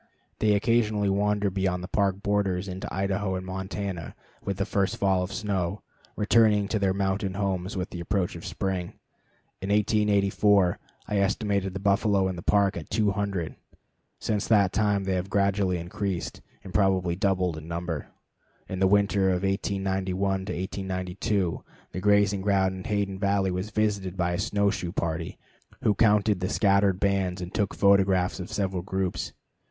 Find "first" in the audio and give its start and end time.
4.65-4.97